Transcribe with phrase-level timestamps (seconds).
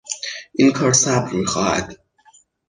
[0.53, 1.99] این کار صبر میخواهد.